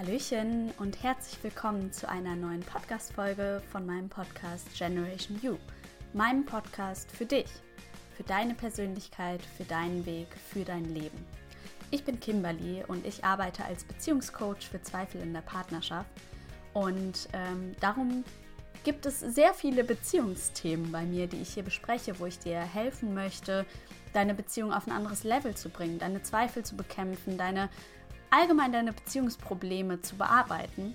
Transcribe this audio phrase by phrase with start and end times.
[0.00, 5.58] Hallöchen und herzlich willkommen zu einer neuen Podcast-Folge von meinem Podcast Generation You.
[6.14, 7.50] Meinem Podcast für dich,
[8.16, 11.26] für deine Persönlichkeit, für deinen Weg, für dein Leben.
[11.90, 16.08] Ich bin Kimberly und ich arbeite als Beziehungscoach für Zweifel in der Partnerschaft.
[16.72, 18.24] Und ähm, darum
[18.84, 23.12] gibt es sehr viele Beziehungsthemen bei mir, die ich hier bespreche, wo ich dir helfen
[23.12, 23.66] möchte,
[24.14, 27.68] deine Beziehung auf ein anderes Level zu bringen, deine Zweifel zu bekämpfen, deine
[28.30, 30.94] allgemein deine Beziehungsprobleme zu bearbeiten.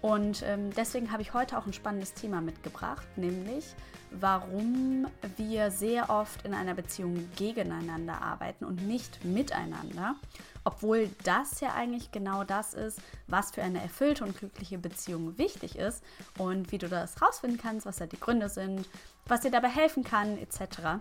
[0.00, 3.64] Und ähm, deswegen habe ich heute auch ein spannendes Thema mitgebracht, nämlich
[4.10, 10.16] warum wir sehr oft in einer Beziehung gegeneinander arbeiten und nicht miteinander,
[10.64, 15.76] obwohl das ja eigentlich genau das ist, was für eine erfüllte und glückliche Beziehung wichtig
[15.76, 16.02] ist
[16.36, 18.88] und wie du das rausfinden kannst, was da die Gründe sind,
[19.26, 21.00] was dir dabei helfen kann, etc.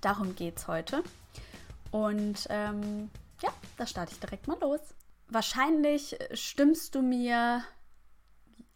[0.00, 1.02] Darum geht es heute.
[1.90, 3.10] Und ähm,
[3.42, 4.80] ja, da starte ich direkt mal los.
[5.28, 7.64] Wahrscheinlich stimmst du mir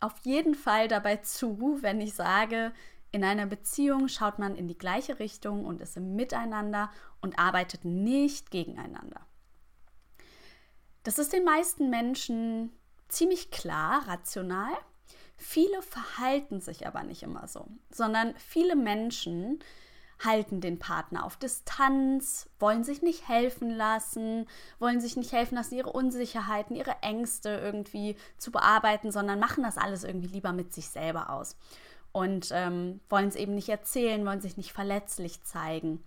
[0.00, 2.72] auf jeden Fall dabei zu, wenn ich sage,
[3.12, 7.84] in einer Beziehung schaut man in die gleiche Richtung und ist im Miteinander und arbeitet
[7.84, 9.26] nicht gegeneinander.
[11.02, 12.72] Das ist den meisten Menschen
[13.08, 14.72] ziemlich klar, rational.
[15.36, 19.58] Viele verhalten sich aber nicht immer so, sondern viele Menschen
[20.24, 24.46] halten den Partner auf Distanz, wollen sich nicht helfen lassen,
[24.78, 29.78] wollen sich nicht helfen lassen, ihre Unsicherheiten, ihre Ängste irgendwie zu bearbeiten, sondern machen das
[29.78, 31.56] alles irgendwie lieber mit sich selber aus
[32.12, 36.02] und ähm, wollen es eben nicht erzählen, wollen sich nicht verletzlich zeigen.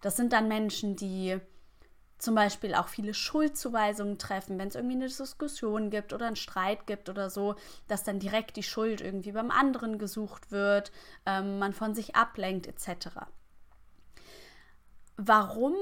[0.00, 1.38] Das sind dann Menschen, die
[2.18, 6.86] zum Beispiel auch viele Schuldzuweisungen treffen, wenn es irgendwie eine Diskussion gibt oder einen Streit
[6.86, 7.54] gibt oder so,
[7.88, 10.90] dass dann direkt die Schuld irgendwie beim anderen gesucht wird,
[11.26, 13.08] ähm, man von sich ablenkt etc.
[15.16, 15.74] Warum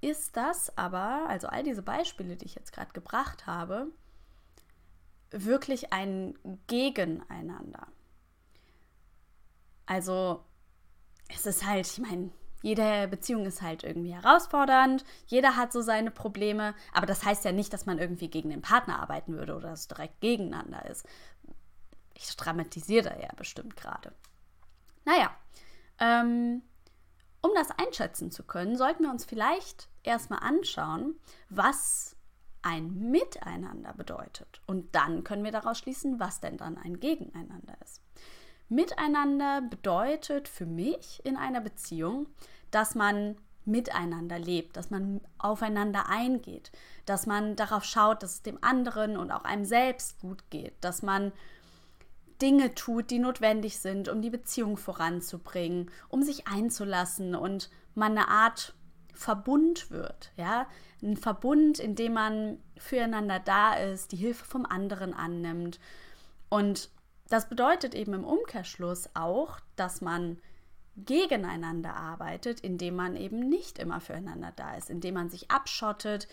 [0.00, 3.86] ist das aber, also all diese Beispiele, die ich jetzt gerade gebracht habe,
[5.30, 7.86] wirklich ein Gegeneinander?
[9.86, 10.44] Also
[11.28, 12.30] es ist halt, ich meine,
[12.62, 17.52] jede Beziehung ist halt irgendwie herausfordernd, jeder hat so seine Probleme, aber das heißt ja
[17.52, 21.06] nicht, dass man irgendwie gegen den Partner arbeiten würde oder dass es direkt gegeneinander ist.
[22.14, 24.12] Ich dramatisiere da ja bestimmt gerade.
[25.04, 25.34] Naja,
[25.98, 26.62] ähm,
[27.42, 31.16] um das einschätzen zu können, sollten wir uns vielleicht erstmal anschauen,
[31.50, 32.16] was
[32.62, 34.60] ein Miteinander bedeutet.
[34.66, 38.00] Und dann können wir daraus schließen, was denn dann ein Gegeneinander ist.
[38.68, 42.28] Miteinander bedeutet für mich in einer Beziehung,
[42.70, 46.72] dass man miteinander lebt, dass man aufeinander eingeht,
[47.04, 51.02] dass man darauf schaut, dass es dem anderen und auch einem selbst gut geht, dass
[51.02, 51.32] man
[52.42, 58.28] Dinge tut, die notwendig sind, um die Beziehung voranzubringen, um sich einzulassen und man eine
[58.28, 58.74] Art
[59.14, 60.66] Verbund wird, ja,
[61.02, 65.78] ein Verbund, in dem man füreinander da ist, die Hilfe vom anderen annimmt.
[66.48, 66.90] Und
[67.28, 70.38] das bedeutet eben im Umkehrschluss auch, dass man
[70.96, 76.28] gegeneinander arbeitet, indem man eben nicht immer füreinander da ist, indem man sich abschottet,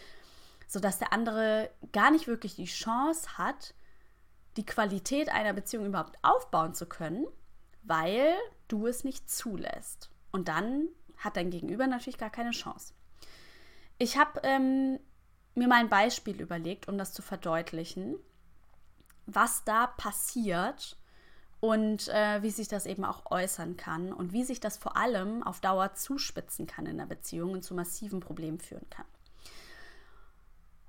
[0.67, 3.73] sodass der andere gar nicht wirklich die Chance hat,
[4.57, 7.27] die Qualität einer Beziehung überhaupt aufbauen zu können,
[7.83, 8.35] weil
[8.67, 10.09] du es nicht zulässt.
[10.31, 10.87] Und dann
[11.17, 12.93] hat dein Gegenüber natürlich gar keine Chance.
[13.97, 14.99] Ich habe ähm,
[15.55, 18.15] mir mal ein Beispiel überlegt, um das zu verdeutlichen,
[19.25, 20.97] was da passiert
[21.59, 25.43] und äh, wie sich das eben auch äußern kann und wie sich das vor allem
[25.43, 29.05] auf Dauer zuspitzen kann in der Beziehung und zu massiven Problemen führen kann.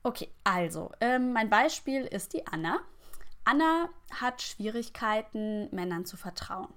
[0.02, 2.80] Okay, also ähm, mein Beispiel ist die Anna.
[3.44, 3.88] Anna
[4.20, 6.72] hat Schwierigkeiten, Männern zu vertrauen.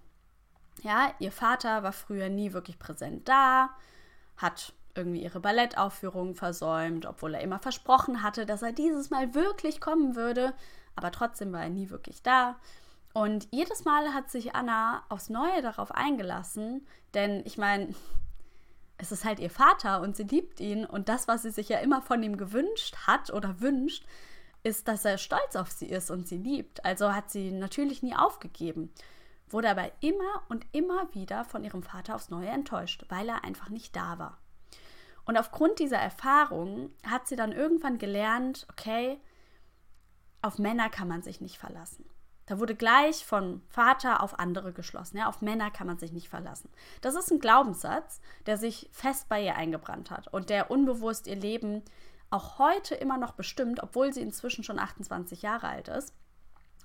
[0.82, 3.70] Ja, ihr Vater war früher nie wirklich präsent da,
[4.38, 9.82] hat irgendwie ihre Ballettaufführungen versäumt, obwohl er immer versprochen hatte, dass er dieses Mal wirklich
[9.82, 10.54] kommen würde,
[10.96, 12.56] aber trotzdem war er nie wirklich da.
[13.14, 17.94] Und jedes Mal hat sich Anna aufs Neue darauf eingelassen, denn ich meine,
[18.98, 21.80] es ist halt ihr Vater und sie liebt ihn und das, was sie sich ja
[21.80, 24.06] immer von ihm gewünscht hat oder wünscht,
[24.64, 26.84] ist, dass er stolz auf sie ist und sie liebt.
[26.86, 28.92] Also hat sie natürlich nie aufgegeben,
[29.50, 33.70] wurde aber immer und immer wieder von ihrem Vater aufs Neue enttäuscht, weil er einfach
[33.70, 34.38] nicht da war.
[35.26, 39.20] Und aufgrund dieser Erfahrung hat sie dann irgendwann gelernt, okay,
[40.42, 42.06] auf Männer kann man sich nicht verlassen.
[42.46, 45.18] Da wurde gleich von Vater auf andere geschlossen.
[45.18, 46.70] Ja, auf Männer kann man sich nicht verlassen.
[47.00, 51.38] Das ist ein Glaubenssatz, der sich fest bei ihr eingebrannt hat und der unbewusst ihr
[51.38, 51.84] Leben
[52.34, 56.14] auch heute immer noch bestimmt, obwohl sie inzwischen schon 28 Jahre alt ist.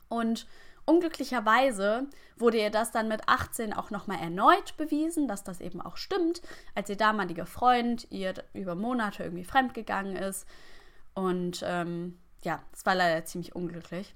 [0.09, 0.47] Und
[0.85, 2.07] unglücklicherweise
[2.37, 6.43] wurde ihr das dann mit 18 auch nochmal erneut bewiesen, dass das eben auch stimmt,
[6.75, 10.47] als ihr damaliger Freund ihr über Monate irgendwie fremdgegangen ist.
[11.15, 14.15] Und ähm, ja, es war leider ziemlich unglücklich.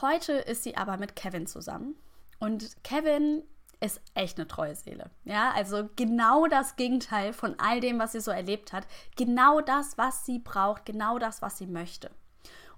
[0.00, 1.96] Heute ist sie aber mit Kevin zusammen.
[2.38, 3.42] Und Kevin
[3.80, 5.10] ist echt eine treue Seele.
[5.24, 8.86] Ja, also genau das Gegenteil von all dem, was sie so erlebt hat.
[9.16, 12.10] Genau das, was sie braucht, genau das, was sie möchte.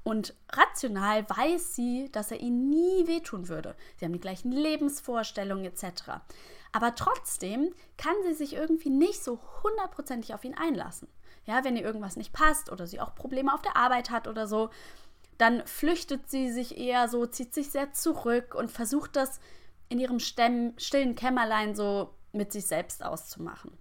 [0.03, 3.77] Und rational weiß sie, dass er ihnen nie wehtun würde.
[3.97, 6.21] Sie haben die gleichen Lebensvorstellungen etc.
[6.73, 11.09] Aber trotzdem kann sie sich irgendwie nicht so hundertprozentig auf ihn einlassen.
[11.47, 14.47] Ja, wenn ihr irgendwas nicht passt oder sie auch Probleme auf der Arbeit hat oder
[14.47, 14.71] so,
[15.39, 19.41] dann flüchtet sie sich eher so, zieht sich sehr zurück und versucht das
[19.91, 23.77] in ihrem stillen Kämmerlein so mit sich selbst auszumachen.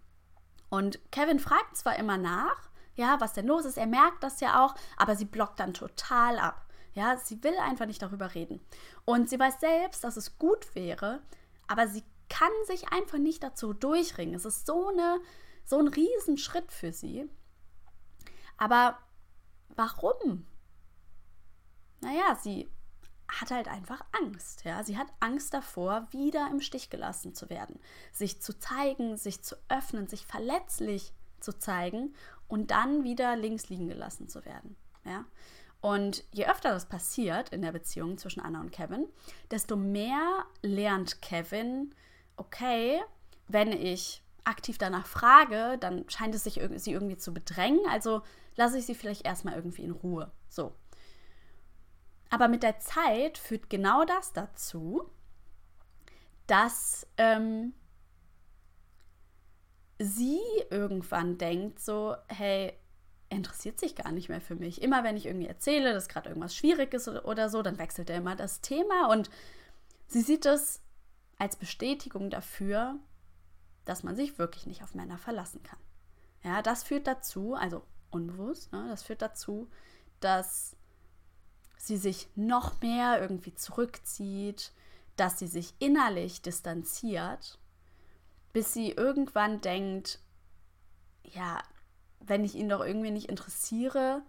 [0.70, 4.66] Und Kevin fragt zwar immer nach, ja, was denn los ist, er merkt das ja
[4.66, 6.66] auch, aber sie blockt dann total ab.
[6.94, 8.60] Ja, sie will einfach nicht darüber reden.
[9.06, 11.22] Und sie weiß selbst, dass es gut wäre,
[11.68, 14.36] aber sie kann sich einfach nicht dazu durchringen.
[14.36, 15.20] Es ist so, eine,
[15.64, 17.30] so ein Riesenschritt für sie.
[18.58, 18.98] Aber
[19.76, 20.46] warum?
[22.02, 22.68] Naja, sie
[23.30, 24.66] hat halt einfach Angst.
[24.66, 24.84] Ja?
[24.84, 27.80] Sie hat Angst davor, wieder im Stich gelassen zu werden,
[28.12, 32.14] sich zu zeigen, sich zu öffnen, sich verletzlich zu zeigen
[32.48, 34.76] und dann wieder links liegen gelassen zu werden.
[35.06, 35.26] Ja?
[35.82, 39.08] Und je öfter das passiert in der Beziehung zwischen Anna und Kevin,
[39.50, 41.96] desto mehr lernt Kevin,
[42.36, 43.00] okay,
[43.48, 48.22] wenn ich aktiv danach frage, dann scheint es sich sie irgendwie zu bedrängen, also
[48.56, 50.32] lasse ich sie vielleicht erstmal irgendwie in Ruhe.
[50.50, 50.74] So.
[52.30, 55.10] Aber mit der Zeit führt genau das dazu,
[56.48, 57.74] dass ähm,
[60.00, 60.40] sie
[60.70, 62.74] irgendwann denkt so, hey,
[63.30, 64.82] interessiert sich gar nicht mehr für mich.
[64.82, 68.18] Immer wenn ich irgendwie erzähle, dass gerade irgendwas schwierig ist oder so, dann wechselt er
[68.18, 69.30] immer das Thema und
[70.08, 70.82] sie sieht es
[71.38, 72.96] als Bestätigung dafür,
[73.86, 75.80] dass man sich wirklich nicht auf Männer verlassen kann.
[76.44, 79.70] Ja, das führt dazu, also unbewusst, ne, das führt dazu,
[80.20, 80.76] dass
[81.80, 84.72] sie sich noch mehr irgendwie zurückzieht,
[85.16, 87.58] dass sie sich innerlich distanziert,
[88.54, 90.20] bis sie irgendwann denkt,
[91.24, 91.60] ja,
[92.20, 94.22] wenn ich ihn doch irgendwie nicht interessiere,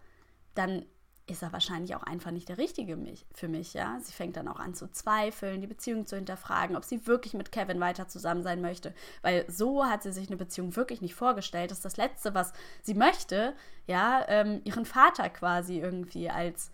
[0.55, 0.87] dann
[1.26, 2.99] ist er wahrscheinlich auch einfach nicht der Richtige
[3.35, 3.99] für mich, ja.
[4.00, 7.52] Sie fängt dann auch an zu zweifeln, die Beziehung zu hinterfragen, ob sie wirklich mit
[7.52, 11.70] Kevin weiter zusammen sein möchte, weil so hat sie sich eine Beziehung wirklich nicht vorgestellt.
[11.70, 12.52] Das ist das Letzte, was
[12.82, 13.55] sie möchte,
[13.87, 16.70] ja, ähm, ihren Vater quasi irgendwie als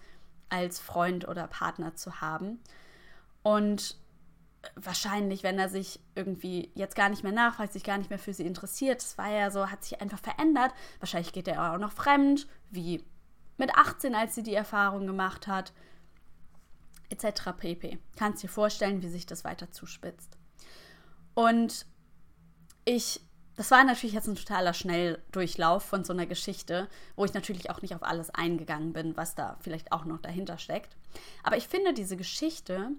[0.48, 2.60] als Freund oder Partner zu haben.
[3.43, 3.96] Und
[4.75, 8.34] wahrscheinlich, wenn er sich irgendwie jetzt gar nicht mehr nachfragt, sich gar nicht mehr für
[8.34, 10.72] sie interessiert, das war ja so, hat sich einfach verändert.
[10.98, 13.04] Wahrscheinlich geht er auch noch fremd, wie
[13.56, 15.72] mit 18, als sie die Erfahrung gemacht hat,
[17.08, 17.52] etc.
[17.56, 17.99] pp.
[18.16, 20.37] Kannst dir vorstellen, wie sich das weiter zuspitzt.
[21.34, 21.87] Und
[22.84, 23.20] ich
[23.56, 27.81] das war natürlich jetzt ein totaler Schnelldurchlauf von so einer Geschichte, wo ich natürlich auch
[27.81, 30.94] nicht auf alles eingegangen bin, was da vielleicht auch noch dahinter steckt.
[31.43, 32.91] Aber ich finde diese Geschichte,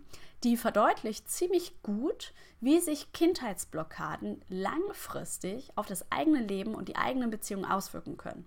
[0.43, 7.29] die verdeutlicht ziemlich gut, wie sich Kindheitsblockaden langfristig auf das eigene Leben und die eigenen
[7.29, 8.45] Beziehungen auswirken können.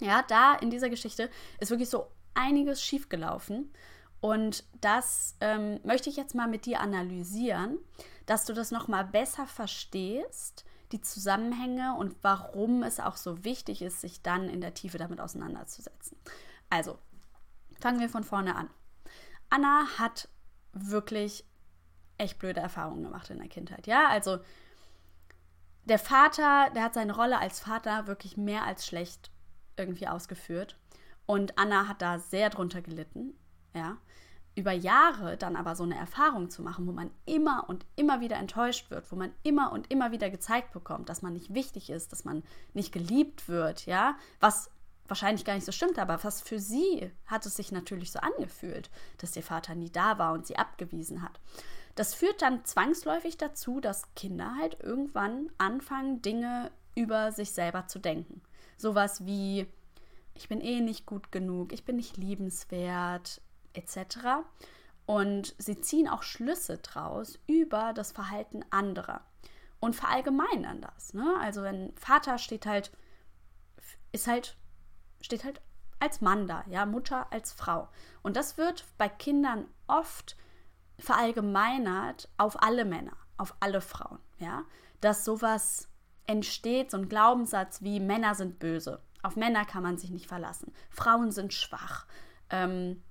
[0.00, 1.30] Ja, da in dieser Geschichte
[1.60, 3.72] ist wirklich so einiges schiefgelaufen.
[4.20, 7.78] Und das ähm, möchte ich jetzt mal mit dir analysieren,
[8.26, 14.00] dass du das nochmal besser verstehst die Zusammenhänge und warum es auch so wichtig ist,
[14.00, 16.16] sich dann in der Tiefe damit auseinanderzusetzen.
[16.68, 16.98] Also,
[17.80, 18.68] fangen wir von vorne an.
[19.48, 20.28] Anna hat
[20.72, 21.44] wirklich
[22.18, 23.86] echt blöde Erfahrungen gemacht in der Kindheit.
[23.86, 24.38] Ja, also
[25.84, 29.30] der Vater, der hat seine Rolle als Vater wirklich mehr als schlecht
[29.76, 30.76] irgendwie ausgeführt.
[31.26, 33.34] Und Anna hat da sehr drunter gelitten.
[33.74, 33.96] Ja
[34.60, 38.36] über Jahre dann aber so eine Erfahrung zu machen, wo man immer und immer wieder
[38.36, 42.12] enttäuscht wird, wo man immer und immer wieder gezeigt bekommt, dass man nicht wichtig ist,
[42.12, 42.42] dass man
[42.74, 44.70] nicht geliebt wird, ja, was
[45.08, 48.90] wahrscheinlich gar nicht so stimmt, aber was für sie hat es sich natürlich so angefühlt,
[49.18, 51.40] dass ihr Vater nie da war und sie abgewiesen hat.
[51.94, 57.98] Das führt dann zwangsläufig dazu, dass Kinder halt irgendwann anfangen, Dinge über sich selber zu
[57.98, 58.42] denken.
[58.76, 59.66] Sowas wie,
[60.34, 63.40] ich bin eh nicht gut genug, ich bin nicht liebenswert,
[63.74, 64.44] etc.
[65.06, 69.22] Und sie ziehen auch Schlüsse draus über das Verhalten anderer
[69.80, 71.14] und verallgemeinern das.
[71.14, 71.36] Ne?
[71.40, 72.92] Also wenn Vater steht halt,
[74.12, 74.56] ist halt,
[75.20, 75.60] steht halt
[75.98, 77.88] als Mann da, ja, Mutter als Frau.
[78.22, 80.36] Und das wird bei Kindern oft
[80.98, 84.64] verallgemeinert auf alle Männer, auf alle Frauen, ja,
[85.00, 85.88] dass sowas
[86.26, 90.72] entsteht, so ein Glaubenssatz wie Männer sind böse, auf Männer kann man sich nicht verlassen,
[90.90, 92.06] Frauen sind schwach,
[92.50, 93.02] ähm,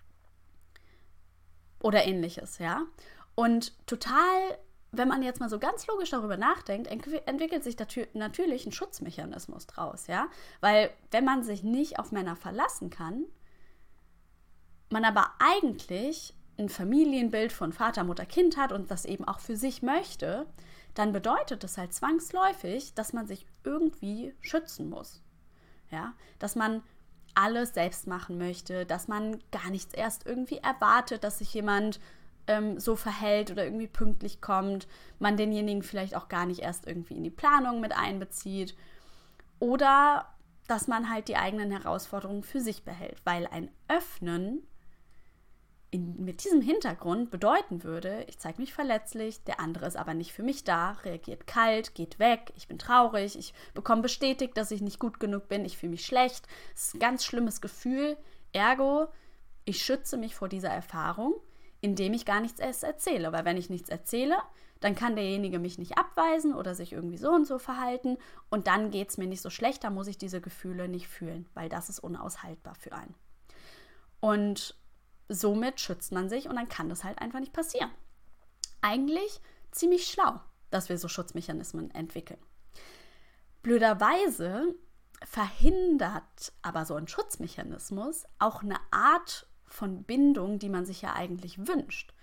[1.81, 2.83] oder ähnliches, ja.
[3.35, 4.57] Und total,
[4.91, 7.77] wenn man jetzt mal so ganz logisch darüber nachdenkt, entwickelt sich
[8.13, 10.27] natürlich ein Schutzmechanismus draus, ja.
[10.61, 13.25] Weil wenn man sich nicht auf Männer verlassen kann,
[14.89, 19.55] man aber eigentlich ein Familienbild von Vater, Mutter, Kind hat und das eben auch für
[19.55, 20.45] sich möchte,
[20.93, 25.21] dann bedeutet das halt zwangsläufig, dass man sich irgendwie schützen muss.
[25.91, 26.83] Ja, dass man
[27.35, 31.99] alles selbst machen möchte, dass man gar nichts erst irgendwie erwartet, dass sich jemand
[32.47, 34.87] ähm, so verhält oder irgendwie pünktlich kommt,
[35.19, 38.75] man denjenigen vielleicht auch gar nicht erst irgendwie in die Planung mit einbezieht.
[39.59, 40.25] Oder
[40.67, 44.67] dass man halt die eigenen Herausforderungen für sich behält, weil ein Öffnen
[45.91, 50.33] in, mit diesem Hintergrund bedeuten würde, ich zeige mich verletzlich, der andere ist aber nicht
[50.33, 54.81] für mich da, reagiert kalt, geht weg, ich bin traurig, ich bekomme bestätigt, dass ich
[54.81, 56.47] nicht gut genug bin, ich fühle mich schlecht.
[56.75, 58.17] Es ist ein ganz schlimmes Gefühl.
[58.51, 59.07] Ergo,
[59.65, 61.33] ich schütze mich vor dieser Erfahrung,
[61.81, 63.31] indem ich gar nichts erst erzähle.
[63.31, 64.37] Weil wenn ich nichts erzähle,
[64.79, 68.17] dann kann derjenige mich nicht abweisen oder sich irgendwie so und so verhalten
[68.49, 71.47] und dann geht es mir nicht so schlecht, da muss ich diese Gefühle nicht fühlen,
[71.53, 73.15] weil das ist unaushaltbar für einen.
[74.21, 74.75] Und
[75.29, 77.91] somit schützt man sich und dann kann das halt einfach nicht passieren.
[78.81, 79.39] Eigentlich
[79.71, 82.39] ziemlich schlau, dass wir so Schutzmechanismen entwickeln.
[83.61, 84.75] Blöderweise
[85.25, 91.67] verhindert aber so ein Schutzmechanismus auch eine Art von Bindung, die man sich ja eigentlich
[91.67, 92.13] wünscht.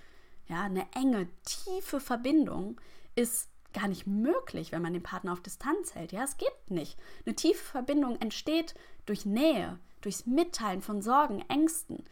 [0.49, 2.81] Ja, eine enge, tiefe Verbindung
[3.15, 6.13] ist gar nicht möglich, wenn man den Partner auf Distanz hält.
[6.13, 6.99] Ja, es geht nicht.
[7.25, 12.05] Eine tiefe Verbindung entsteht durch Nähe, durchs Mitteilen von Sorgen, Ängsten,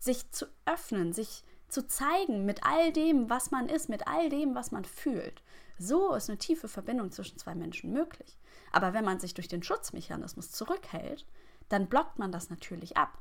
[0.00, 4.56] sich zu öffnen, sich zu zeigen mit all dem, was man ist, mit all dem,
[4.56, 5.42] was man fühlt.
[5.78, 8.36] So ist eine tiefe Verbindung zwischen zwei Menschen möglich.
[8.72, 11.26] Aber wenn man sich durch den Schutzmechanismus zurückhält,
[11.68, 13.18] dann blockt man das natürlich ab.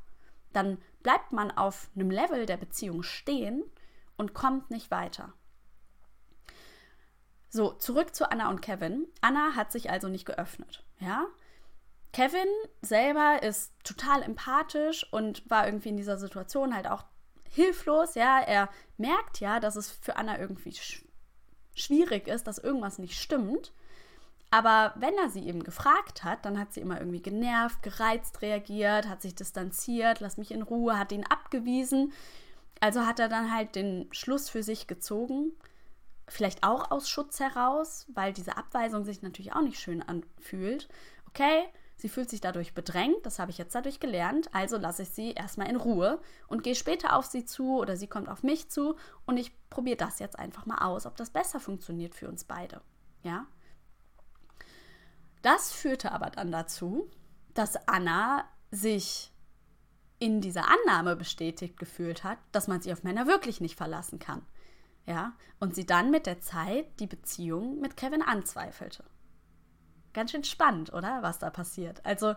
[0.51, 3.63] Dann bleibt man auf einem Level der Beziehung stehen
[4.17, 5.33] und kommt nicht weiter.
[7.49, 9.07] So, zurück zu Anna und Kevin.
[9.21, 11.25] Anna hat sich also nicht geöffnet, ja?
[12.11, 12.47] Kevin
[12.81, 17.05] selber ist total empathisch und war irgendwie in dieser Situation halt auch
[17.49, 18.15] hilflos.
[18.15, 21.05] Ja, er merkt ja, dass es für Anna irgendwie sch
[21.75, 23.71] schwierig ist, dass irgendwas nicht stimmt.
[24.51, 29.07] Aber wenn er sie eben gefragt hat, dann hat sie immer irgendwie genervt, gereizt reagiert,
[29.07, 32.11] hat sich distanziert, lass mich in Ruhe, hat ihn abgewiesen.
[32.79, 35.51] Also hat er dann halt den Schluss für sich gezogen,
[36.27, 40.89] vielleicht auch aus Schutz heraus, weil diese Abweisung sich natürlich auch nicht schön anfühlt.
[41.27, 41.65] Okay,
[41.99, 45.33] Sie fühlt sich dadurch bedrängt, das habe ich jetzt dadurch gelernt, also lasse ich sie
[45.33, 48.95] erstmal in Ruhe und gehe später auf sie zu oder sie kommt auf mich zu
[49.25, 52.79] und ich probiere das jetzt einfach mal aus, ob das besser funktioniert für uns beide.
[53.21, 53.47] Ja?
[55.41, 57.11] Das führte aber dann dazu,
[57.53, 59.33] dass Anna sich
[60.19, 64.45] in dieser Annahme bestätigt gefühlt hat, dass man sich auf Männer wirklich nicht verlassen kann.
[65.05, 69.03] Ja, und sie dann mit der Zeit die Beziehung mit Kevin anzweifelte.
[70.13, 71.21] Ganz schön spannend, oder?
[71.21, 72.05] Was da passiert.
[72.05, 72.35] Also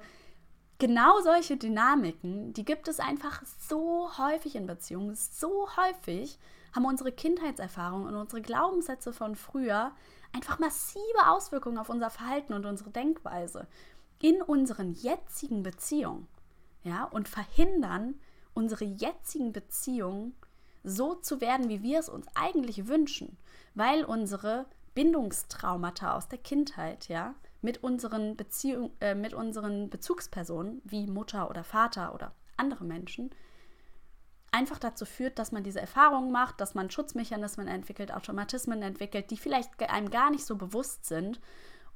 [0.78, 5.14] genau solche Dynamiken, die gibt es einfach so häufig in Beziehungen.
[5.14, 6.38] So häufig
[6.74, 9.92] haben unsere Kindheitserfahrungen und unsere Glaubenssätze von früher
[10.32, 13.66] einfach massive Auswirkungen auf unser Verhalten und unsere Denkweise
[14.20, 16.26] in unseren jetzigen Beziehungen.
[16.84, 18.18] Ja, und verhindern
[18.54, 20.34] unsere jetzigen Beziehungen
[20.82, 23.36] so zu werden, wie wir es uns eigentlich wünschen,
[23.74, 31.06] weil unsere Bindungstraumata aus der Kindheit, ja, mit unseren, Beziehung, äh, mit unseren Bezugspersonen, wie
[31.06, 33.30] Mutter oder Vater oder andere Menschen,
[34.50, 39.38] einfach dazu führt, dass man diese Erfahrungen macht, dass man Schutzmechanismen entwickelt, Automatismen entwickelt, die
[39.38, 41.40] vielleicht einem gar nicht so bewusst sind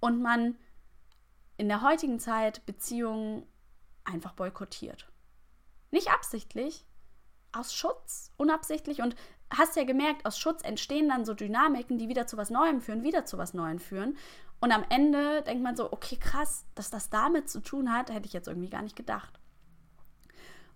[0.01, 0.57] und man
[1.59, 3.47] in der heutigen Zeit Beziehungen
[4.05, 5.11] einfach boykottiert.
[5.91, 6.87] Nicht absichtlich,
[7.53, 9.17] aus Schutz, unabsichtlich und
[9.51, 13.05] hast ja gemerkt, aus Schutz entstehen dann so Dynamiken, die wieder zu was Neuem führen,
[13.05, 14.17] wieder zu was Neuem führen.
[14.61, 18.27] Und am Ende denkt man so, okay, krass, dass das damit zu tun hat, hätte
[18.27, 19.39] ich jetzt irgendwie gar nicht gedacht.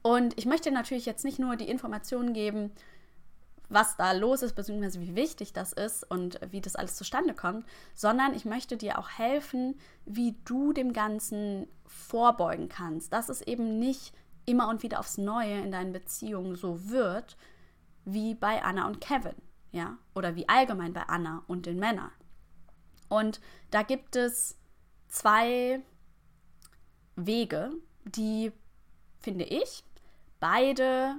[0.02, 2.72] Und ich möchte natürlich jetzt nicht nur die Informationen geben,
[3.70, 7.64] was da los ist, beziehungsweise wie wichtig das ist und wie das alles zustande kommt,
[7.94, 13.78] sondern ich möchte dir auch helfen, wie du dem Ganzen vorbeugen kannst, dass es eben
[13.78, 14.12] nicht
[14.44, 17.36] immer und wieder aufs Neue in deinen Beziehungen so wird,
[18.04, 19.36] wie bei Anna und Kevin,
[19.70, 22.10] ja, oder wie allgemein bei Anna und den Männern.
[23.10, 23.40] Und
[23.70, 24.56] da gibt es
[25.08, 25.82] zwei
[27.16, 27.72] Wege,
[28.04, 28.52] die,
[29.18, 29.84] finde ich,
[30.38, 31.16] beide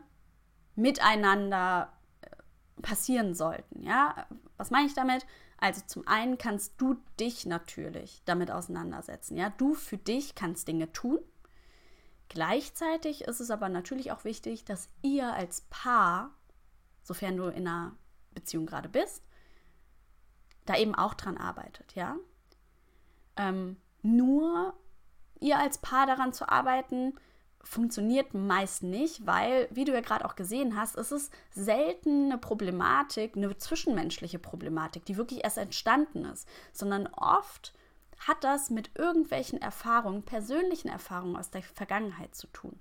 [0.75, 3.83] miteinander äh, passieren sollten.
[3.83, 4.25] Ja,
[4.57, 5.27] was meine ich damit?
[5.57, 9.37] Also zum einen kannst du dich natürlich damit auseinandersetzen.
[9.37, 11.19] Ja, du für dich kannst Dinge tun.
[12.29, 16.31] Gleichzeitig ist es aber natürlich auch wichtig, dass ihr als Paar,
[17.03, 17.97] sofern du in einer
[18.33, 19.21] Beziehung gerade bist,
[20.65, 22.15] da eben auch dran arbeitet, ja.
[23.37, 24.73] Ähm, nur
[25.39, 27.13] ihr als Paar daran zu arbeiten,
[27.63, 32.37] funktioniert meist nicht, weil, wie du ja gerade auch gesehen hast, ist es selten eine
[32.37, 37.73] Problematik, eine zwischenmenschliche Problematik, die wirklich erst entstanden ist, sondern oft
[38.27, 42.79] hat das mit irgendwelchen Erfahrungen, persönlichen Erfahrungen aus der Vergangenheit zu tun.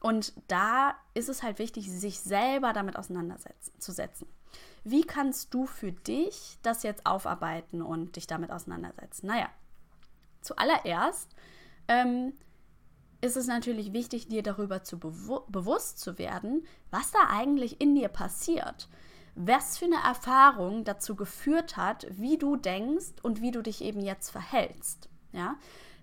[0.00, 4.28] Und da ist es halt wichtig, sich selber damit auseinanderzusetzen.
[4.84, 9.26] Wie kannst du für dich das jetzt aufarbeiten und dich damit auseinandersetzen?
[9.26, 9.50] Naja,
[10.42, 11.34] zuallererst
[11.88, 12.32] ähm,
[13.20, 17.94] ist es natürlich wichtig, dir darüber zu bewu bewusst zu werden, was da eigentlich in
[17.94, 18.88] dir passiert.
[19.34, 24.00] Was für eine Erfahrung dazu geführt hat, wie du denkst und wie du dich eben
[24.00, 25.08] jetzt verhältst.
[25.32, 25.56] Ja?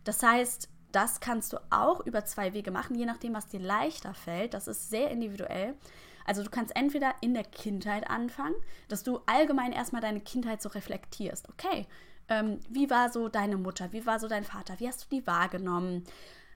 [0.04, 4.14] Das heißt, das kannst du auch über zwei Wege machen, je nachdem, was dir leichter
[4.14, 4.54] fällt.
[4.54, 5.76] Das ist sehr individuell.
[6.26, 8.56] Also du kannst entweder in der Kindheit anfangen,
[8.88, 11.50] dass du allgemein erstmal deine Kindheit so reflektierst.
[11.50, 11.88] Okay,
[12.30, 13.92] ähm, wie war so deine Mutter?
[13.92, 14.80] Wie war so dein Vater?
[14.80, 16.04] Wie hast du die wahrgenommen?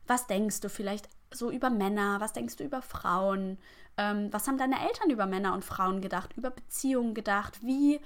[0.05, 2.19] Was denkst du vielleicht so über Männer?
[2.19, 3.57] Was denkst du über Frauen?
[3.97, 6.33] Ähm, was haben deine Eltern über Männer und Frauen gedacht?
[6.37, 7.59] Über Beziehungen gedacht?
[7.61, 7.99] Wie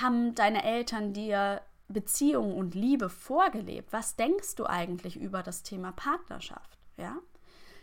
[0.00, 3.92] haben deine Eltern dir Beziehung und Liebe vorgelebt?
[3.92, 6.78] Was denkst du eigentlich über das Thema Partnerschaft?
[6.96, 7.16] Ja,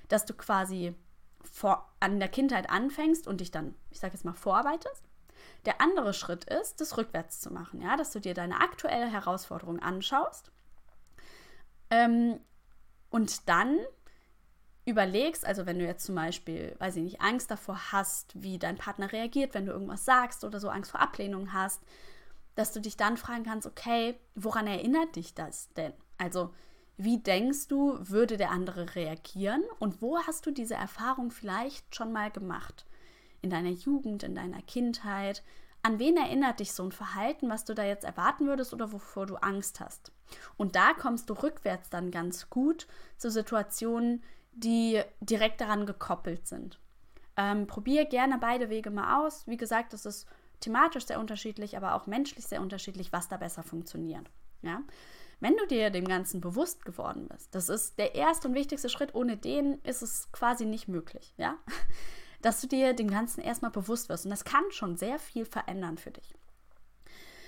[0.08, 0.96] dass du quasi
[1.44, 5.04] vor, an der Kindheit anfängst und dich dann, ich sage jetzt mal, vorarbeitest.
[5.66, 9.80] Der andere Schritt ist, das rückwärts zu machen, ja, dass du dir deine aktuelle Herausforderung
[9.80, 10.52] anschaust
[11.92, 12.40] ähm,
[13.10, 13.78] und dann
[14.86, 18.78] überlegst, also wenn du jetzt zum Beispiel, weiß ich nicht, Angst davor hast, wie dein
[18.78, 21.82] Partner reagiert, wenn du irgendwas sagst oder so Angst vor Ablehnung hast,
[22.56, 25.94] dass du dich dann fragen kannst, okay, woran erinnert dich das denn?
[26.18, 26.54] Also
[26.98, 32.12] wie denkst du, würde der andere reagieren und wo hast du diese Erfahrung vielleicht schon
[32.12, 32.86] mal gemacht?
[33.42, 35.44] In deiner Jugend, in deiner Kindheit?
[35.84, 39.26] An wen erinnert dich so ein Verhalten, was du da jetzt erwarten würdest oder wovor
[39.26, 40.12] du Angst hast?
[40.58, 44.22] Und da kommst du rückwärts dann ganz gut zu Situationen,
[44.52, 46.80] die direkt daran gekoppelt sind.
[47.36, 49.48] Ähm, probier gerne beide Wege mal aus.
[49.48, 50.28] Wie gesagt, das ist
[50.60, 54.30] thematisch sehr unterschiedlich, aber auch menschlich sehr unterschiedlich, was da besser funktioniert.
[54.62, 54.82] Ja?
[55.42, 59.16] Wenn du dir dem Ganzen bewusst geworden bist, das ist der erste und wichtigste Schritt,
[59.16, 61.58] ohne den ist es quasi nicht möglich, ja?
[62.44, 64.26] Dass du dir dem Ganzen erstmal bewusst wirst.
[64.26, 66.36] Und das kann schon sehr viel verändern für dich.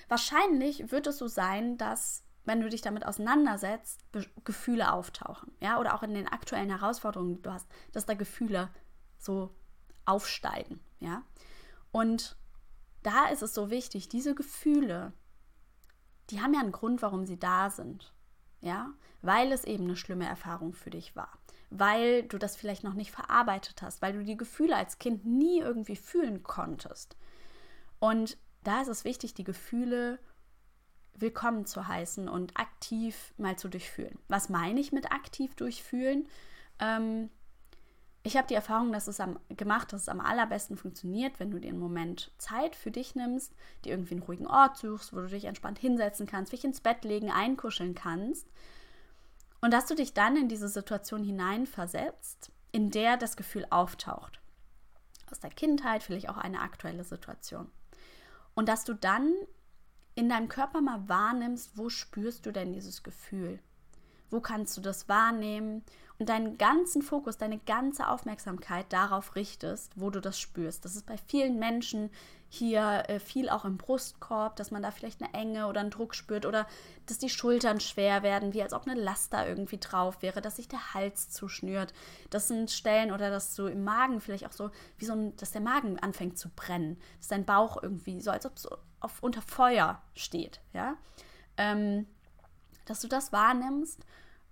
[0.08, 5.80] Wahrscheinlich wird es so sein, dass, wenn du dich damit auseinandersetzt, Be Gefühle auftauchen, ja,
[5.80, 8.70] oder auch in den aktuellen Herausforderungen, die du hast, dass da Gefühle
[9.20, 9.56] so
[10.06, 11.24] aufsteigen, ja.
[11.92, 12.38] Und
[13.04, 15.14] da ist es so wichtig, diese Gefühle
[16.30, 18.14] die haben ja einen Grund, warum sie da sind.
[18.62, 21.38] Ja, weil es eben eine schlimme Erfahrung für dich war.
[21.70, 25.60] Weil du das vielleicht noch nicht verarbeitet hast, weil du die Gefühle als Kind nie
[25.60, 27.18] irgendwie fühlen konntest.
[28.00, 30.20] Und da ist es wichtig, die Gefühle
[31.16, 34.18] willkommen zu heißen und aktiv mal zu durchfühlen.
[34.28, 36.28] Was meine ich mit aktiv durchfühlen?
[36.80, 37.30] Ähm,
[38.26, 41.60] ich habe die Erfahrung, dass es am, gemacht, dass es am allerbesten funktioniert, wenn du
[41.60, 45.28] dir einen Moment Zeit für dich nimmst, dir irgendwie einen ruhigen Ort suchst, wo du
[45.28, 48.48] dich entspannt hinsetzen kannst, dich ins Bett legen, einkuscheln kannst.
[49.60, 54.40] Und dass du dich dann in diese Situation hineinversetzt, in der das Gefühl auftaucht.
[55.30, 57.70] Aus der Kindheit, vielleicht auch eine aktuelle Situation.
[58.56, 59.34] Und dass du dann
[60.16, 63.60] in deinem Körper mal wahrnimmst, wo spürst du denn dieses Gefühl?
[64.30, 65.84] Wo kannst du das wahrnehmen?
[66.26, 70.86] Deinen ganzen Fokus, deine ganze Aufmerksamkeit darauf richtest, wo du das spürst.
[70.86, 72.10] Das ist bei vielen Menschen
[72.50, 76.14] hier äh, viel auch im Brustkorb, dass man da vielleicht eine Enge oder einen Druck
[76.14, 76.68] spürt oder
[77.08, 80.58] dass die Schultern schwer werden, wie als ob eine Last da irgendwie drauf wäre, dass
[80.58, 81.94] sich der Hals zuschnürt.
[82.30, 85.52] Das sind Stellen oder dass du im Magen vielleicht auch so, wie so ein, dass
[85.52, 88.68] der Magen anfängt zu brennen, dass dein Bauch irgendwie so, als ob es
[89.22, 90.96] unter Feuer steht, ja.
[91.58, 92.06] Ähm,
[92.86, 94.06] dass du das wahrnimmst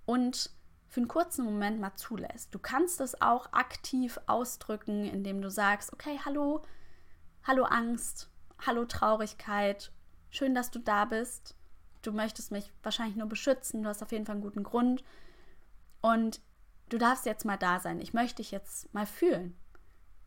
[0.05, 0.49] und
[0.91, 2.54] für einen kurzen Moment mal zulässt.
[2.54, 6.63] Du kannst es auch aktiv ausdrücken, indem du sagst, okay, hallo,
[7.43, 9.93] hallo Angst, hallo Traurigkeit,
[10.30, 11.56] schön, dass du da bist.
[12.01, 15.01] Du möchtest mich wahrscheinlich nur beschützen, du hast auf jeden Fall einen guten Grund.
[16.01, 16.41] Und
[16.89, 18.01] du darfst jetzt mal da sein.
[18.01, 19.56] Ich möchte dich jetzt mal fühlen.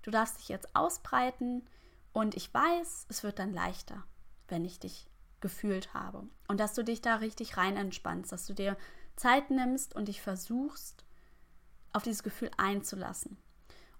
[0.01, 1.69] Du darfst dich jetzt ausbreiten
[2.15, 4.03] und ich weiß, es wird dann leichter,
[4.49, 6.27] wenn ich dich gefühlt habe.
[6.49, 8.79] Und dass du dich da richtig rein entspannst, dass du dir
[9.17, 11.05] Zeit nimmst und dich versuchst,
[11.93, 13.37] auf dieses Gefühl einzulassen.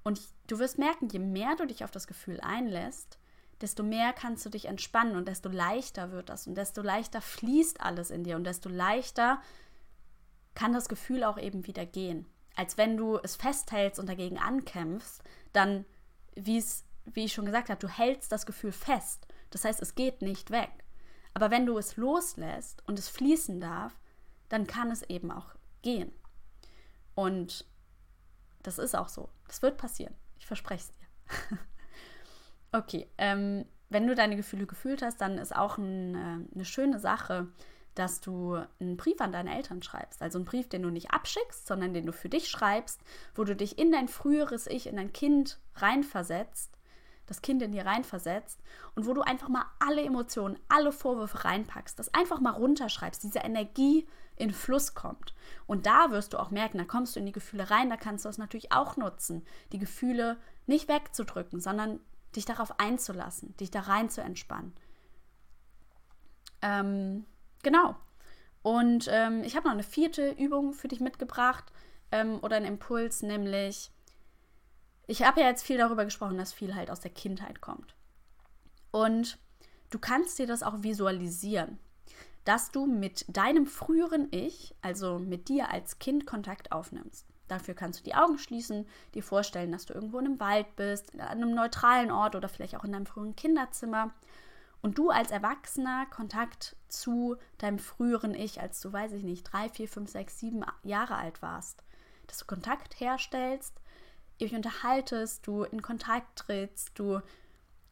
[0.03, 3.19] Und du wirst merken, je mehr du dich auf das Gefühl einlässt,
[3.61, 7.81] desto mehr kannst du dich entspannen und desto leichter wird das und desto leichter fließt
[7.81, 9.41] alles in dir und desto leichter
[10.55, 12.27] kann das Gefühl auch eben wieder gehen.
[12.57, 15.23] Als wenn du es festhältst und dagegen ankämpfst,
[15.53, 15.85] dann,
[16.37, 16.63] wie
[17.15, 19.27] ich schon gesagt habe, du hältst das Gefühl fest.
[19.51, 20.71] Das heißt, es geht nicht weg.
[21.33, 23.99] Aber wenn du es loslässt und es fließen darf,
[24.49, 26.13] dann kann es eben auch gehen.
[27.15, 27.67] Und
[28.63, 29.29] Das ist auch so.
[29.47, 30.15] Das wird passieren.
[30.39, 31.59] Ich verspreche es dir.
[32.73, 36.99] okay, ähm, wenn du deine Gefühle gefühlt hast, dann ist auch ein, äh, eine schöne
[36.99, 37.49] Sache,
[37.95, 40.23] dass du einen Brief an deine Eltern schreibst.
[40.23, 43.01] Also einen Brief, den du nicht abschickst, sondern den du für dich schreibst,
[43.35, 46.73] wo du dich in dein früheres Ich, in dein Kind reinversetzt,
[47.27, 48.61] das Kind in dir reinversetzt
[48.95, 53.41] und wo du einfach mal alle Emotionen, alle Vorwürfe reinpackst, das einfach mal runterschreibst, diese
[53.41, 54.07] Energie
[54.37, 55.35] in Fluss kommt.
[55.67, 58.25] Und da wirst du auch merken, da kommst du in die Gefühle rein, da kannst
[58.25, 62.01] du es natürlich auch nutzen, die Gefühle nicht wegzudrücken, sondern
[62.35, 64.75] dich darauf einzulassen, dich da rein zu entspannen.
[66.63, 67.25] Ähm,
[67.63, 67.97] genau.
[68.63, 71.71] Und ähm, ich habe noch eine vierte Übung für dich mitgebracht
[72.11, 73.93] ähm, oder einen Impuls, nämlich,
[75.07, 77.95] ich habe ja jetzt viel darüber gesprochen, dass viel halt aus der Kindheit kommt.
[78.91, 79.39] Und
[79.91, 81.79] du kannst dir das auch visualisieren,
[82.45, 87.27] dass du mit deinem früheren Ich, also mit dir als Kind, Kontakt aufnimmst.
[87.49, 91.13] Dafür kannst du die Augen schließen, dir vorstellen, dass du irgendwo in einem Wald bist,
[91.15, 94.15] an einem neutralen Ort oder vielleicht auch in deinem früheren Kinderzimmer.
[94.81, 99.69] Und du als Erwachsener Kontakt zu deinem früheren Ich, als du, weiß ich nicht, drei,
[99.69, 101.83] vier, fünf, sechs, sieben Jahre alt warst.
[102.27, 103.81] Dass du Kontakt herstellst,
[104.39, 107.21] ihr euch unterhaltest, du in Kontakt trittst, du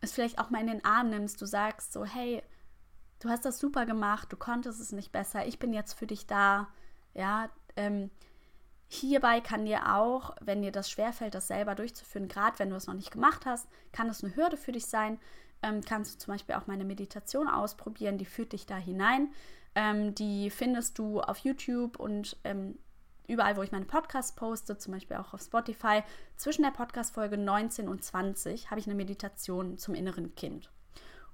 [0.00, 2.42] es vielleicht auch mal in den Arm nimmst, du sagst so, hey,
[3.20, 6.26] du hast das super gemacht, du konntest es nicht besser, ich bin jetzt für dich
[6.26, 6.68] da.
[7.14, 8.10] Ja, ähm,
[8.94, 12.86] Hierbei kann dir auch, wenn dir das schwerfällt, das selber durchzuführen, gerade wenn du es
[12.86, 15.18] noch nicht gemacht hast, kann es eine Hürde für dich sein.
[15.62, 19.32] Ähm, kannst du zum Beispiel auch meine Meditation ausprobieren, die führt dich da hinein.
[19.74, 22.78] Ähm, die findest du auf YouTube und ähm,
[23.32, 26.02] überall, wo ich meine Podcasts poste, zum Beispiel auch auf Spotify.
[26.36, 30.70] Zwischen der Podcast-Folge 19 und 20 habe ich eine Meditation zum inneren Kind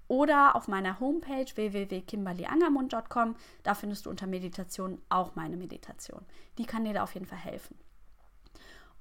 [0.09, 3.37] oder auf meiner Homepage www.kimberlyangermund.com.
[3.63, 6.25] Da findest du unter Meditation auch meine Meditation.
[6.57, 7.77] Die kann dir da auf jeden Fall helfen.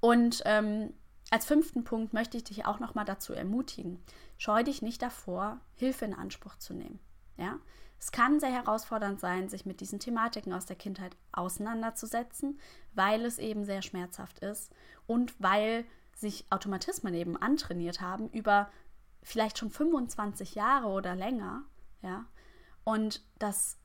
[0.00, 0.92] Und ähm,
[1.30, 3.98] als fünften Punkt möchte ich dich auch nochmal dazu ermutigen,
[4.36, 7.00] scheu dich nicht davor, Hilfe in Anspruch zu nehmen.
[7.36, 7.58] Ja?
[8.00, 12.60] Es kann sehr herausfordernd sein, sich mit diesen Thematiken aus der Kindheit auseinanderzusetzen,
[12.94, 14.72] weil es eben sehr schmerzhaft ist
[15.06, 15.84] und weil
[16.14, 18.70] sich Automatismen eben antrainiert haben über
[19.22, 21.64] vielleicht schon 25 Jahre oder länger,
[22.02, 22.26] ja.
[22.84, 23.78] Und das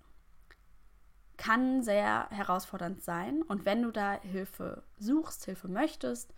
[1.37, 3.41] kann sehr herausfordernd sein.
[3.41, 6.33] Und wenn du da Hilfe suchst, Hilfe möchtest,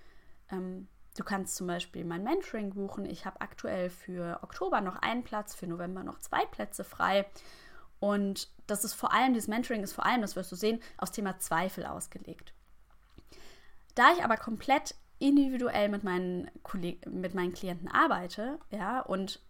[0.49, 3.05] ähm, du kannst zum Beispiel mein Mentoring buchen.
[3.05, 7.25] Ich habe aktuell für Oktober noch einen Platz, für November noch zwei Plätze frei.
[8.05, 11.13] Und das ist vor allem, dieses Mentoring ist vor allem, das wirst du sehen, aufs
[11.13, 12.53] Thema Zweifel ausgelegt.
[13.95, 19.41] Da ich aber komplett individuell mit meinen, Kolleg mit meinen Klienten arbeite, ja, und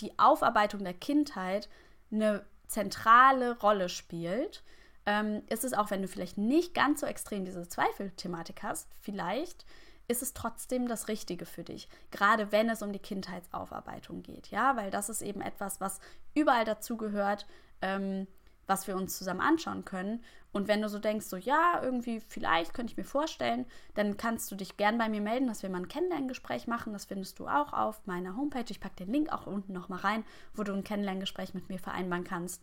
[0.00, 1.68] die Aufarbeitung der Kindheit
[2.10, 4.64] eine zentrale Rolle spielt,
[5.06, 9.64] ähm, ist es auch, wenn du vielleicht nicht ganz so extrem diese Zweifelthematik hast, vielleicht
[10.08, 14.74] ist es trotzdem das Richtige für dich, gerade wenn es um die Kindheitsaufarbeitung geht, ja,
[14.76, 16.00] weil das ist eben etwas, was
[16.34, 17.46] überall dazugehört.
[17.84, 18.26] Ähm,
[18.66, 20.22] was wir uns zusammen anschauen können.
[20.52, 24.50] Und wenn du so denkst, so ja, irgendwie vielleicht könnte ich mir vorstellen, dann kannst
[24.50, 26.92] du dich gern bei mir melden, dass wir mal ein Kennenlerngespräch machen.
[26.92, 28.64] Das findest du auch auf meiner Homepage.
[28.68, 32.24] Ich packe den Link auch unten nochmal rein, wo du ein Kennenlerngespräch mit mir vereinbaren
[32.24, 32.62] kannst.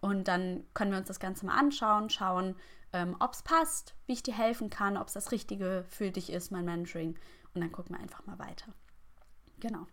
[0.00, 2.56] Und dann können wir uns das Ganze mal anschauen, schauen,
[2.92, 6.32] ähm, ob es passt, wie ich dir helfen kann, ob es das Richtige für dich
[6.32, 7.18] ist, mein Mentoring.
[7.54, 8.66] Und dann gucken wir einfach mal weiter.
[9.60, 9.86] Genau.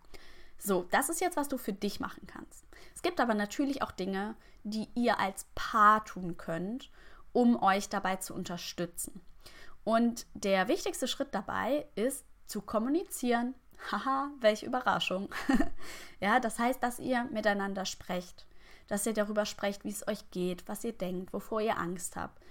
[0.58, 2.64] So, das ist jetzt, was du für dich machen kannst.
[2.94, 6.90] Es gibt aber natürlich auch Dinge, die ihr als Paar tun könnt,
[7.32, 9.20] um euch dabei zu unterstützen.
[9.84, 13.54] Und der wichtigste Schritt dabei ist zu kommunizieren.
[13.92, 15.30] Haha, welche Überraschung.
[16.20, 18.46] ja, das heißt, dass ihr miteinander sprecht,
[18.88, 22.42] dass ihr darüber sprecht, wie es euch geht, was ihr denkt, wovor ihr Angst habt.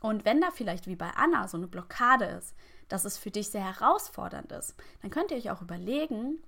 [0.00, 2.54] Und wenn da vielleicht wie bei Anna so eine Blockade ist,
[2.88, 6.42] dass es für dich sehr herausfordernd ist, dann könnt ihr euch auch überlegen,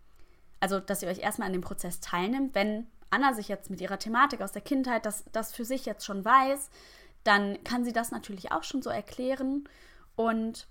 [0.60, 2.54] also dass ihr euch erstmal an dem Prozess teilnimmt.
[2.54, 6.04] Wenn Anna sich jetzt mit ihrer Thematik aus der Kindheit das, das für sich jetzt
[6.04, 6.70] schon weiß,
[7.24, 9.68] dann kann sie das natürlich auch schon so erklären.
[10.16, 10.66] Und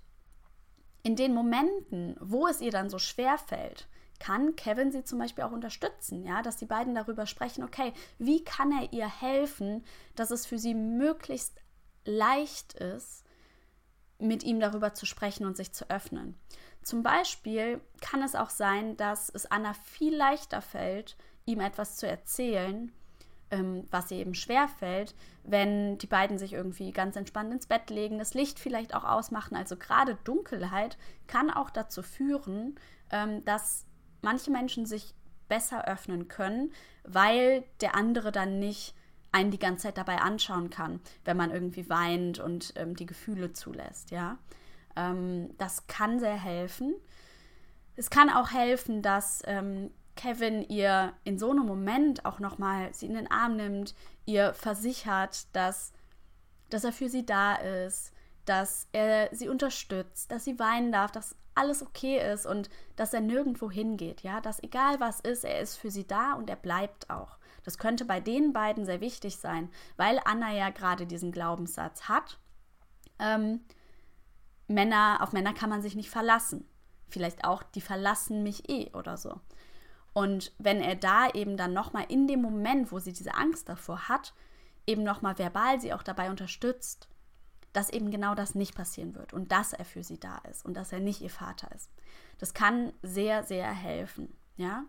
[1.02, 5.44] in den Momenten, wo es ihr dann so schwer fällt, kann Kevin sie zum Beispiel
[5.44, 9.84] auch unterstützen, ja, dass die beiden darüber sprechen, okay, wie kann er ihr helfen,
[10.16, 11.60] dass es für sie möglichst
[12.04, 13.24] leicht ist,
[14.18, 16.34] mit ihm darüber zu sprechen und sich zu öffnen.
[16.82, 22.06] Zum Beispiel kann es auch sein, dass es Anna viel leichter fällt, ihm etwas zu
[22.06, 22.92] erzählen,
[23.50, 27.90] ähm, was ihr eben schwer fällt, wenn die beiden sich irgendwie ganz entspannt ins Bett
[27.90, 29.56] legen, das Licht vielleicht auch ausmachen.
[29.56, 32.78] Also gerade Dunkelheit kann auch dazu führen,
[33.10, 33.86] ähm, dass
[34.22, 35.14] manche Menschen sich
[35.48, 36.72] besser öffnen können,
[37.04, 38.94] weil der andere dann nicht
[39.32, 43.52] einen die ganze Zeit dabei anschauen kann, wenn man irgendwie weint und ähm, die Gefühle
[43.52, 44.38] zulässt, ja.
[44.98, 46.94] Ähm, das kann sehr helfen.
[47.96, 53.06] Es kann auch helfen, dass ähm, Kevin ihr in so einem Moment auch nochmal sie
[53.06, 53.94] in den Arm nimmt,
[54.26, 55.92] ihr versichert, dass,
[56.70, 58.12] dass er für sie da ist,
[58.44, 63.20] dass er sie unterstützt, dass sie weinen darf, dass alles okay ist und dass er
[63.20, 67.10] nirgendwo hingeht, ja, dass egal was ist, er ist für sie da und er bleibt
[67.10, 67.38] auch.
[67.64, 72.38] Das könnte bei den beiden sehr wichtig sein, weil Anna ja gerade diesen Glaubenssatz hat.
[73.18, 73.60] Ähm,
[74.68, 76.68] Männer, auf Männer kann man sich nicht verlassen.
[77.08, 79.40] Vielleicht auch, die verlassen mich eh oder so.
[80.12, 84.08] Und wenn er da eben dann nochmal in dem Moment, wo sie diese Angst davor
[84.08, 84.34] hat,
[84.86, 87.08] eben nochmal verbal sie auch dabei unterstützt,
[87.72, 90.74] dass eben genau das nicht passieren wird und dass er für sie da ist und
[90.74, 91.90] dass er nicht ihr Vater ist.
[92.38, 94.84] Das kann sehr, sehr helfen, ja.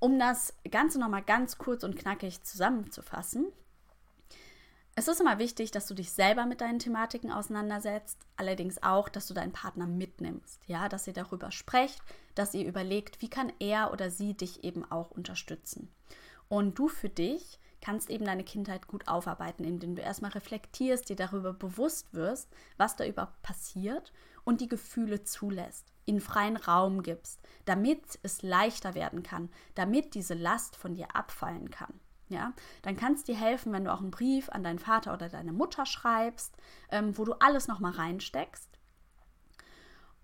[0.00, 3.46] Um das Ganze nochmal ganz kurz und knackig zusammenzufassen,
[4.96, 9.26] es ist immer wichtig, dass du dich selber mit deinen Thematiken auseinandersetzt, allerdings auch, dass
[9.26, 12.00] du deinen Partner mitnimmst, ja, dass ihr darüber sprecht,
[12.36, 15.92] dass ihr überlegt, wie kann er oder sie dich eben auch unterstützen.
[16.48, 21.16] Und du für dich kannst eben deine Kindheit gut aufarbeiten, indem du erstmal reflektierst, dir
[21.16, 24.12] darüber bewusst wirst, was da überhaupt passiert
[24.44, 30.34] und die Gefühle zulässt, ihnen freien Raum gibst, damit es leichter werden kann, damit diese
[30.34, 34.10] Last von dir abfallen kann ja, dann kann es dir helfen, wenn du auch einen
[34.10, 36.56] Brief an deinen Vater oder deine Mutter schreibst,
[36.90, 38.68] ähm, wo du alles nochmal reinsteckst.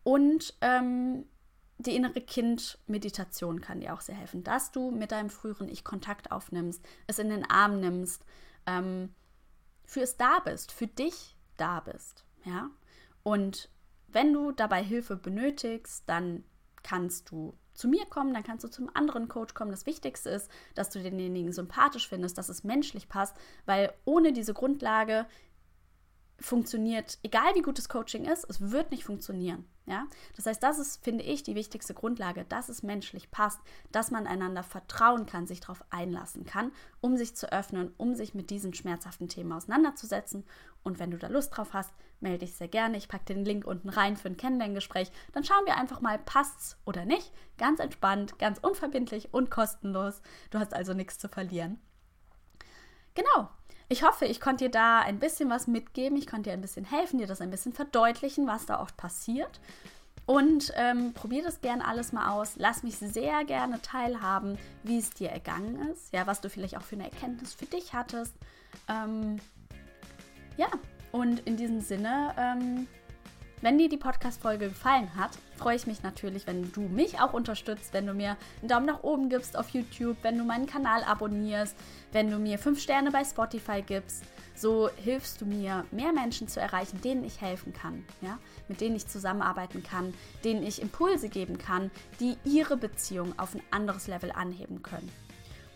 [0.03, 1.27] Und ähm,
[1.79, 6.33] die innere Kind-Meditation kann dir auch sehr helfen, dass du mit deinem früheren Ich Kontakt
[6.33, 8.25] aufnimmst, es in den Arm nimmst,
[8.67, 9.15] ähm,
[9.85, 12.25] für es da bist, für dich da bist.
[12.45, 12.71] Ja?
[13.23, 13.71] Und
[14.09, 16.45] wenn du dabei Hilfe benötigst, dann
[16.83, 19.71] kannst du zu mir kommen, dann kannst du zum anderen Coach kommen.
[19.71, 24.55] Das Wichtigste ist, dass du denjenigen sympathisch findest, dass es menschlich passt, weil ohne diese
[24.55, 25.27] Grundlage
[26.41, 29.65] funktioniert, egal wie gut das Coaching ist, es wird nicht funktionieren.
[29.87, 30.07] Ja?
[30.37, 33.61] Das heißt, das ist, finde ich, die wichtigste Grundlage, dass es menschlich passt,
[33.93, 38.35] dass man einander vertrauen kann, sich darauf einlassen kann, um sich zu öffnen, um sich
[38.35, 40.45] mit diesen schmerzhaften Themen auseinanderzusetzen.
[40.83, 42.97] Und wenn du da Lust drauf hast, melde dich sehr gerne.
[42.97, 45.13] Ich packe den Link unten rein für ein Kennenlerngespräch.
[45.33, 47.33] Dann schauen wir einfach mal, passt's oder nicht.
[47.59, 50.23] Ganz entspannt, ganz unverbindlich und kostenlos.
[50.51, 51.79] Du hast also nichts zu verlieren.
[53.15, 53.51] Genau,
[53.91, 56.17] ich hoffe, ich konnte dir da ein bisschen was mitgeben.
[56.17, 59.61] Ich konnte dir ein bisschen helfen, dir das ein bisschen verdeutlichen, was da oft passiert.
[60.27, 62.53] Und ähm, probier das gerne alles mal aus.
[62.57, 66.13] Lass mich sehr gerne teilhaben, wie es dir ergangen ist.
[66.13, 68.33] Ja, was du vielleicht auch für eine Erkenntnis für dich hattest.
[68.89, 69.41] Ähm,
[70.57, 70.69] ja,
[71.11, 72.87] und in diesem Sinne ähm,
[73.63, 77.93] wenn dir die Podcast-Folge gefallen hat, freue ich mich natürlich, wenn du mich auch unterstützt,
[77.93, 81.77] wenn du mir einen Daumen nach oben gibst auf YouTube, wenn du meinen Kanal abonnierst,
[82.13, 84.25] wenn du mir fünf Sterne bei Spotify gibst.
[84.55, 88.39] So hilfst du mir, mehr Menschen zu erreichen, denen ich helfen kann, ja?
[88.69, 93.63] mit denen ich zusammenarbeiten kann, denen ich Impulse geben kann, die ihre Beziehung auf ein
[93.71, 95.11] anderes Level anheben können.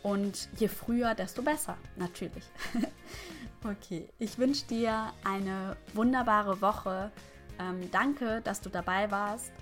[0.03, 2.45] Und je früher, desto besser, natürlich.
[3.65, 7.11] okay, ich wünsche dir eine wunderbare Woche.
[7.59, 9.53] Ähm, danke, dass du dabei warst.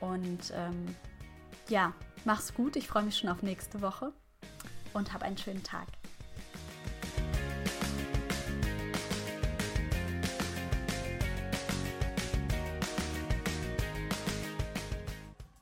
[0.00, 0.94] Und ähm,
[1.68, 1.92] ja,
[2.24, 2.76] mach's gut.
[2.76, 4.12] Ich freue mich schon auf nächste Woche
[4.94, 5.97] und hab einen schönen Tag.